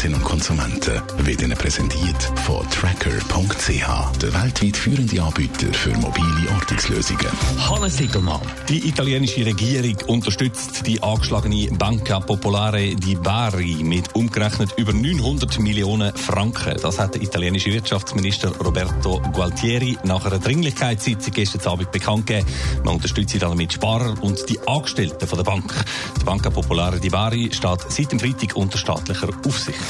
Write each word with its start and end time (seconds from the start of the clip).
Konsumentinnen 0.00 0.22
und 0.22 0.24
Konsumenten 0.24 1.02
wird 1.26 1.42
Ihnen 1.42 1.58
präsentiert 1.58 2.22
von 2.46 2.66
Tracker.ch, 2.70 4.18
der 4.22 4.32
weltweit 4.32 4.74
führende 4.74 5.22
Anbieter 5.22 5.74
für 5.74 5.90
mobile 5.98 6.50
Ortungslösungen. 6.54 7.26
Hannes 7.68 7.98
Siegelmann. 7.98 8.40
Die 8.70 8.88
italienische 8.88 9.44
Regierung 9.44 9.96
unterstützt 10.06 10.86
die 10.86 11.02
angeschlagene 11.02 11.68
Banca 11.72 12.18
Popolare 12.20 12.94
di 12.94 13.14
Bari 13.14 13.82
mit 13.82 14.14
umgerechnet 14.14 14.70
über 14.78 14.94
900 14.94 15.58
Millionen 15.58 16.16
Franken. 16.16 16.76
Das 16.80 16.98
hat 16.98 17.16
der 17.16 17.22
italienische 17.22 17.70
Wirtschaftsminister 17.70 18.56
Roberto 18.56 19.20
Gualtieri 19.32 19.98
nach 20.04 20.24
einer 20.24 20.38
Dringlichkeitssitzung 20.38 21.34
gestern 21.34 21.72
Abend 21.72 21.90
bekannt 21.92 22.26
gegeben. 22.26 22.46
Man 22.84 22.94
unterstützt 22.94 23.36
damit 23.38 23.74
Sparer 23.74 24.14
und 24.22 24.48
die 24.48 24.58
Angestellten 24.66 25.28
von 25.28 25.36
der 25.36 25.44
Bank. 25.44 25.74
Die 26.18 26.24
Banca 26.24 26.48
Popolare 26.48 26.98
di 26.98 27.10
Bari 27.10 27.50
steht 27.52 27.80
seit 27.90 28.12
dem 28.12 28.18
Freitag 28.18 28.56
unter 28.56 28.78
staatlicher 28.78 29.28
Aufsicht. 29.46 29.89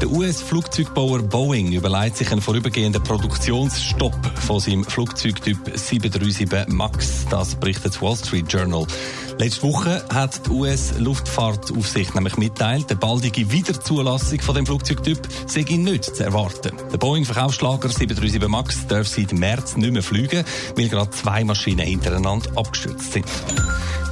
Der 0.00 0.10
US-Flugzeugbauer 0.10 1.20
Boeing 1.20 1.72
überlegt 1.72 2.16
sich 2.16 2.32
einen 2.32 2.40
vorübergehenden 2.40 3.02
Produktionsstopp 3.02 4.16
von 4.38 4.58
seinem 4.58 4.82
Flugzeugtyp 4.82 5.58
737 5.74 6.68
MAX. 6.68 7.26
Das 7.28 7.54
berichtet 7.54 7.92
das 7.92 8.00
Wall 8.00 8.16
Street 8.16 8.50
Journal. 8.50 8.86
Letzte 9.38 9.62
Woche 9.62 10.02
hat 10.12 10.46
die 10.46 10.50
US-Luftfahrtaufsicht 10.50 12.14
nämlich 12.14 12.38
mitteilt, 12.38 12.88
der 12.88 12.94
baldige 12.94 13.52
Wiederzulassung 13.52 14.40
von 14.40 14.54
dem 14.54 14.64
Flugzeugtyp 14.64 15.20
sei 15.46 15.66
nicht 15.68 16.04
zu 16.16 16.24
erwarten. 16.24 16.72
Der 16.90 16.98
Boeing-Verkaufsschlager 16.98 17.90
737 17.90 18.48
MAX 18.48 18.86
darf 18.86 19.06
seit 19.06 19.34
März 19.34 19.76
nicht 19.76 19.92
mehr 19.92 20.02
fliegen, 20.02 20.44
weil 20.76 20.88
gerade 20.88 21.10
zwei 21.10 21.44
Maschinen 21.44 21.86
hintereinander 21.86 22.50
abgestürzt 22.56 23.12
sind. 23.12 23.26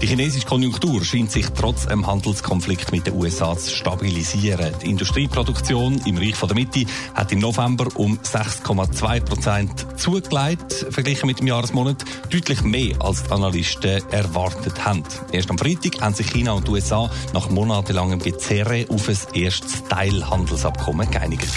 Die 0.01 0.07
chinesische 0.07 0.47
Konjunktur 0.47 1.05
scheint 1.05 1.33
sich 1.33 1.47
trotz 1.49 1.87
einem 1.89 2.07
Handelskonflikt 2.07 2.93
mit 2.93 3.07
den 3.09 3.15
USA 3.15 3.57
zu 3.57 3.75
stabilisieren. 3.75 4.73
Die 4.81 4.91
Industrieproduktion 4.91 5.78
im 5.87 6.19
Reich 6.19 6.39
der 6.39 6.55
Mitte 6.55 6.85
hat 7.15 7.33
im 7.33 7.39
November 7.39 7.87
um 7.95 8.19
6,2 8.19 9.21
Prozent 9.21 9.87
zugelegt, 9.97 10.87
verglichen 10.91 11.27
mit 11.27 11.39
dem 11.39 11.47
Jahresmonat, 11.47 12.05
deutlich 12.31 12.63
mehr 12.63 12.97
als 13.01 13.23
die 13.23 13.31
Analysten 13.31 14.03
erwartet 14.11 14.85
haben. 14.85 15.05
Erst 15.33 15.51
am 15.51 15.59
Freitag 15.59 16.01
haben 16.01 16.15
sich 16.15 16.31
China 16.31 16.53
und 16.53 16.67
die 16.67 16.73
USA 16.73 17.11
nach 17.33 17.51
monatelangem 17.51 18.19
Gezerre 18.19 18.87
auf 18.89 19.09
ein 19.09 19.17
erstes 19.35 19.85
Teilhandelsabkommen 19.85 21.11
geeinigt. 21.11 21.49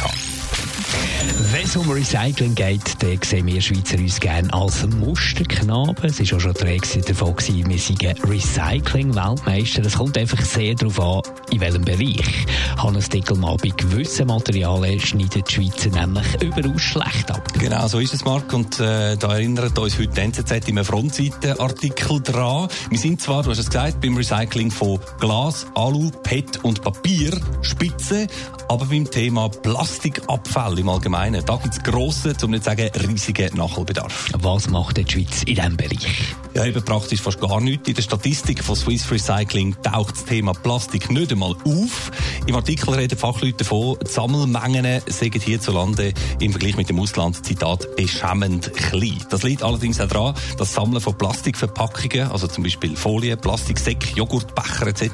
Wenn 1.52 1.66
es 1.66 1.76
um 1.76 1.90
Recycling 1.90 2.56
geht, 2.56 3.04
dann 3.04 3.20
sehen 3.24 3.46
wir 3.46 3.62
Schweizer 3.62 3.98
uns 3.98 4.20
gerne 4.20 4.52
als 4.54 4.88
Musterknaben. 4.88 6.06
Es 6.06 6.20
war 6.20 6.38
auch 6.38 6.42
schon 6.42 6.54
die 6.54 6.64
Rede 6.64 7.02
davon, 7.02 7.36
gewesen, 7.36 7.70
wir 7.70 7.78
sind 7.78 8.04
Recycling-Weltmeister. 8.04 9.86
Es 9.86 9.98
kommt 9.98 10.18
einfach 10.18 10.42
sehr 10.42 10.74
darauf 10.76 11.00
an, 11.00 11.34
in 11.52 11.60
welchem 11.60 11.84
Bereich. 11.84 12.46
Hannes 12.78 13.10
Dickelmann, 13.10 13.58
bei 13.62 13.70
gewissen 13.70 14.28
Materialien 14.28 15.00
schneiden 15.00 15.44
die 15.48 15.54
Schweizer 15.54 15.90
nämlich 15.90 16.42
überaus 16.42 16.82
schlecht 16.82 17.30
ab. 17.30 17.48
Genau, 17.60 17.88
so 17.88 18.00
ist 18.00 18.14
es, 18.14 18.26
Marc. 18.26 18.52
Und 18.54 18.80
äh, 18.80 19.18
da 19.18 19.34
erinnert 19.34 19.78
uns 19.78 20.00
heute 20.00 20.08
die 20.08 20.22
NZZ 20.22 20.68
im 20.70 20.84
Frontseitenartikel 20.84 22.22
dran. 22.22 22.68
Wir 22.90 22.98
sind 22.98 23.22
zwar, 23.22 23.44
du 23.44 23.52
hast 23.52 23.60
es 23.60 23.68
gesagt, 23.68 24.02
beim 24.02 24.18
Recycling 24.18 24.72
von 24.72 25.00
Glas, 25.20 25.68
Alu, 25.76 26.10
PET 26.24 26.64
und 26.64 26.82
Papier 26.82 27.40
Spitze, 27.62 28.28
aber 28.68 28.86
beim 28.86 29.10
Thema 29.10 29.50
Plastikabfall 29.50 30.80
im 30.80 30.90
Allgemeinen, 30.90 31.11
da 31.12 31.56
gibt 31.58 31.74
es 31.74 31.84
grossen, 31.84 32.34
um 32.44 32.52
nicht 32.52 32.64
zu 32.64 32.70
sagen 32.70 32.90
riesigen 33.08 33.56
Nachholbedarf. 33.58 34.30
Was 34.40 34.70
macht 34.70 34.98
die 34.98 35.06
Schweiz 35.10 35.44
in 35.44 35.56
diesem 35.56 35.76
Bereich? 35.76 36.36
Ja, 36.54 36.66
eben 36.66 36.84
praktisch 36.84 37.22
fast 37.22 37.40
gar 37.40 37.62
nichts. 37.62 37.88
In 37.88 37.96
der 37.96 38.02
Statistik 38.02 38.64
von 38.64 38.76
Swiss 38.76 39.10
Recycling 39.12 39.76
taucht 39.84 40.16
das 40.16 40.26
Thema 40.26 40.54
Plastik 40.54 41.10
nicht 41.12 41.32
einmal 41.32 41.56
auf. 41.66 42.12
Im 42.46 42.56
Artikel 42.56 42.94
reden 42.94 43.18
Fachleute 43.18 43.58
davon, 43.58 43.98
die 44.02 44.10
Sammelmengen 44.10 45.02
sind 45.08 45.44
hierzulande 45.44 46.14
im 46.40 46.52
Vergleich 46.52 46.78
mit 46.78 46.90
dem 46.90 47.00
Ausland, 47.00 47.46
Zitat, 47.46 47.96
beschämend 47.96 48.74
klein. 48.74 49.18
Das 49.30 49.44
liegt 49.44 49.64
allerdings 49.64 50.00
auch 50.00 50.08
daran, 50.08 50.34
dass 50.34 50.58
das 50.58 50.74
Sammeln 50.74 51.02
von 51.02 51.18
Plastikverpackungen, 51.18 52.32
also 52.32 52.48
zum 52.48 52.64
Beispiel 52.64 52.96
Folien, 52.96 53.40
Plastiksäcke, 53.40 54.16
Joghurtbecher 54.16 54.88
etc., 54.88 55.10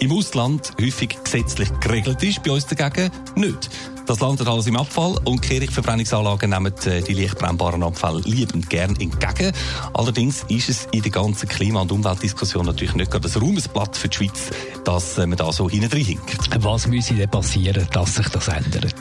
im 0.00 0.12
Ausland 0.12 0.72
häufig 0.80 1.16
gesetzlich 1.22 1.68
geregelt 1.80 2.22
ist, 2.22 2.42
bei 2.42 2.50
uns 2.50 2.66
dagegen 2.66 3.10
nicht. 3.34 3.70
Das 4.06 4.20
landet 4.20 4.48
alles 4.48 4.66
im 4.66 4.76
Abfall 4.76 5.16
und 5.24 5.42
Kirchverbrennungsanlagen 5.42 6.50
nehmen 6.50 6.72
äh, 6.86 7.02
die 7.02 7.14
leicht 7.14 7.38
brennbaren 7.38 7.82
Abfälle 7.82 8.20
liebend 8.24 8.68
gern 8.68 8.96
entgegen. 8.96 9.52
Allerdings 9.94 10.44
ist 10.48 10.68
es 10.68 10.88
in 10.90 11.02
der 11.02 11.12
ganzen 11.12 11.48
Klima- 11.48 11.82
und 11.82 11.92
Umweltdiskussion 11.92 12.66
natürlich 12.66 12.94
nicht 12.94 13.10
gerade 13.10 13.28
ein 13.28 13.40
Ruhmesblatt 13.40 13.96
für 13.96 14.08
die 14.08 14.16
Schweiz, 14.16 14.50
dass 14.84 15.18
äh, 15.18 15.26
man 15.26 15.38
da 15.38 15.52
so 15.52 15.70
hinten 15.70 15.96
hinkt. 15.96 16.62
Was 16.64 16.88
müsse 16.88 17.14
denn 17.14 17.30
passieren, 17.30 17.86
dass 17.92 18.16
sich 18.16 18.28
das 18.28 18.48
ändert? 18.48 18.94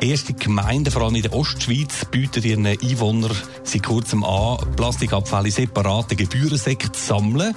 Erste 0.00 0.32
Gemeinden, 0.32 0.90
vor 0.90 1.02
allem 1.02 1.16
in 1.16 1.22
der 1.22 1.34
Ostschweiz, 1.34 2.06
bieten 2.10 2.42
ihren 2.42 2.66
Einwohnern 2.66 3.36
seit 3.64 3.82
kurzem 3.82 4.24
an, 4.24 4.58
Plastikabfälle 4.74 5.46
in 5.46 5.52
separaten 5.52 6.16
Gebührensäcken 6.16 6.92
zu 6.92 7.04
sammeln. 7.04 7.54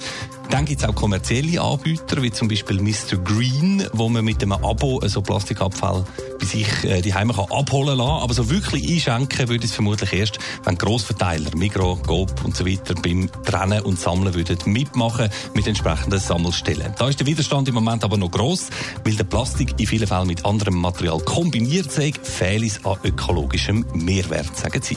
Dann 0.50 0.64
gibt 0.64 0.82
es 0.82 0.88
auch 0.88 0.94
kommerzielle 0.94 1.60
Anbieter, 1.60 2.22
wie 2.22 2.30
zum 2.30 2.48
Beispiel 2.48 2.80
Mr. 2.80 3.16
Green, 3.22 3.86
wo 3.92 4.08
man 4.08 4.24
mit 4.24 4.42
einem 4.42 4.52
Abo 4.52 5.00
so 5.06 5.20
Plastikabfall 5.20 6.04
bei 6.38 6.46
sich 6.46 6.84
äh, 6.84 7.00
die 7.00 7.14
Heime 7.14 7.32
kann 7.32 7.46
abholen 7.50 7.98
lassen. 7.98 8.22
Aber 8.22 8.34
so 8.34 8.48
wirklich 8.50 8.88
einschenken 8.88 9.48
würde 9.48 9.64
es 9.64 9.72
vermutlich 9.72 10.12
erst, 10.12 10.38
wenn 10.64 10.78
Grossverteiler, 10.78 11.56
Migro, 11.56 11.96
Coop 11.96 12.44
und 12.44 12.56
so 12.56 12.66
weiter 12.66 12.94
beim 12.94 13.30
Trennen 13.44 13.82
und 13.82 13.98
Sammeln 13.98 14.34
würden 14.34 14.58
mitmachen 14.66 15.28
mit 15.54 15.66
entsprechenden 15.66 16.20
Sammelstellen. 16.20 16.94
Da 16.98 17.08
ist 17.08 17.20
der 17.20 17.26
Widerstand 17.26 17.68
im 17.68 17.74
Moment 17.74 18.04
aber 18.04 18.16
noch 18.16 18.30
gross, 18.30 18.68
weil 19.04 19.14
der 19.14 19.24
Plastik 19.24 19.74
in 19.78 19.86
vielen 19.86 20.06
Fällen 20.06 20.26
mit 20.26 20.44
anderem 20.44 20.76
Material 20.76 21.18
kombiniert 21.20 21.90
sei, 21.90 22.12
fehlt 22.22 22.64
es 22.64 22.84
an 22.84 22.96
ökologischem 23.04 23.84
Mehrwert, 23.94 24.56
sagen 24.56 24.82
sie. 24.82 24.96